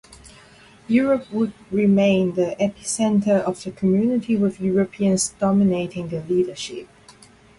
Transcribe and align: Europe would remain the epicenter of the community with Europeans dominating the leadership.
Europe 0.87 1.31
would 1.31 1.53
remain 1.69 2.33
the 2.33 2.55
epicenter 2.59 3.39
of 3.39 3.63
the 3.63 3.69
community 3.69 4.35
with 4.35 4.59
Europeans 4.59 5.35
dominating 5.39 6.07
the 6.07 6.23
leadership. 6.23 6.87